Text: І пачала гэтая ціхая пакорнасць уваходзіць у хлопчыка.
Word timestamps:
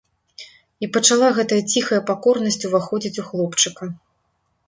І 0.85 0.87
пачала 0.95 1.27
гэтая 1.39 1.59
ціхая 1.75 2.01
пакорнасць 2.09 2.59
уваходзіць 2.69 3.21
у 3.25 3.29
хлопчыка. 3.31 3.83